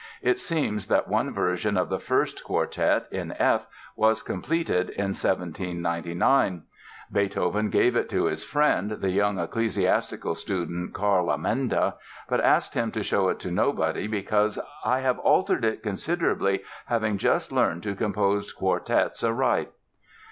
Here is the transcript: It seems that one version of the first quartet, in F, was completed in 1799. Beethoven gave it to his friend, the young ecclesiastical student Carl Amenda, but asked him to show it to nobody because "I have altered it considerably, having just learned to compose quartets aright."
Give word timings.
It 0.23 0.39
seems 0.39 0.87
that 0.87 1.07
one 1.07 1.31
version 1.31 1.77
of 1.77 1.89
the 1.89 1.99
first 1.99 2.43
quartet, 2.43 3.05
in 3.11 3.33
F, 3.37 3.67
was 3.95 4.23
completed 4.23 4.89
in 4.89 5.09
1799. 5.09 6.63
Beethoven 7.11 7.69
gave 7.69 7.95
it 7.95 8.09
to 8.09 8.23
his 8.25 8.43
friend, 8.43 8.89
the 8.99 9.11
young 9.11 9.37
ecclesiastical 9.37 10.33
student 10.33 10.95
Carl 10.95 11.29
Amenda, 11.29 11.97
but 12.27 12.41
asked 12.43 12.73
him 12.73 12.91
to 12.93 13.03
show 13.03 13.29
it 13.29 13.37
to 13.41 13.51
nobody 13.51 14.07
because 14.07 14.57
"I 14.83 15.01
have 15.01 15.19
altered 15.19 15.63
it 15.63 15.83
considerably, 15.83 16.63
having 16.87 17.19
just 17.19 17.51
learned 17.51 17.83
to 17.83 17.93
compose 17.93 18.53
quartets 18.53 19.23
aright." 19.23 19.69